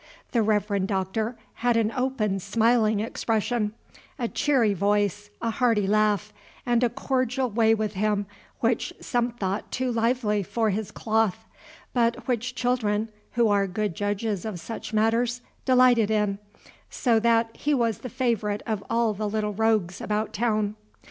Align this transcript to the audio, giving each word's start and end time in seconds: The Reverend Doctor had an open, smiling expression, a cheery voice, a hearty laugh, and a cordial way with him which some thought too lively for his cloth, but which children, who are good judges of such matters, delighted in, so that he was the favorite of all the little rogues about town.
The 0.31 0.41
Reverend 0.41 0.87
Doctor 0.87 1.35
had 1.61 1.77
an 1.77 1.91
open, 1.91 2.39
smiling 2.39 2.99
expression, 3.01 3.75
a 4.17 4.27
cheery 4.27 4.73
voice, 4.73 5.29
a 5.43 5.51
hearty 5.51 5.85
laugh, 5.85 6.33
and 6.65 6.83
a 6.83 6.89
cordial 6.89 7.51
way 7.51 7.75
with 7.75 7.93
him 7.93 8.25
which 8.61 8.91
some 8.99 9.29
thought 9.33 9.71
too 9.71 9.91
lively 9.91 10.41
for 10.41 10.71
his 10.71 10.89
cloth, 10.89 11.45
but 11.93 12.27
which 12.27 12.55
children, 12.55 13.09
who 13.33 13.47
are 13.47 13.67
good 13.67 13.93
judges 13.93 14.43
of 14.43 14.59
such 14.59 14.91
matters, 14.91 15.41
delighted 15.65 16.09
in, 16.09 16.39
so 16.89 17.19
that 17.19 17.51
he 17.55 17.75
was 17.75 17.99
the 17.99 18.09
favorite 18.09 18.63
of 18.65 18.83
all 18.89 19.13
the 19.13 19.29
little 19.29 19.53
rogues 19.53 20.01
about 20.01 20.33
town. 20.33 20.75